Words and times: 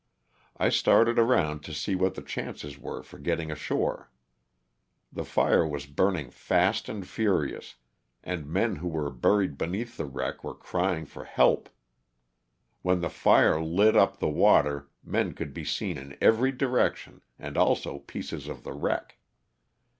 I 0.57 0.69
started 0.69 1.19
around 1.19 1.61
to 1.65 1.75
see 1.75 1.93
what 1.93 2.15
the 2.15 2.23
chances 2.23 2.79
were 2.79 3.03
for 3.03 3.19
getting 3.19 3.51
ashore. 3.51 4.09
The 5.13 5.23
fire 5.23 5.63
was 5.63 5.85
burning 5.85 6.31
fast 6.31 6.89
and 6.89 7.07
furious, 7.07 7.75
and 8.23 8.47
men 8.47 8.77
who 8.77 8.87
were 8.87 9.11
buried 9.11 9.59
beneath 9.59 9.97
the 9.97 10.07
wreck 10.07 10.43
were 10.43 10.55
crying 10.55 11.05
for 11.05 11.25
help. 11.25 11.69
When 12.81 13.01
the 13.01 13.11
fire 13.11 13.61
lit 13.63 13.95
up 13.95 14.17
the 14.17 14.27
water 14.27 14.89
men 15.03 15.33
could 15.33 15.53
be 15.53 15.63
seen 15.63 15.99
in 15.99 16.17
every 16.19 16.51
direc 16.51 16.95
tion 16.95 17.21
and 17.37 17.55
also 17.55 17.99
pieces 17.99 18.47
of 18.47 18.63
the 18.63 18.73
wreck. 18.73 19.19